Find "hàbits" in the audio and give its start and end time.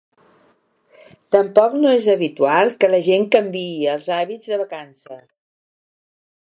4.19-4.53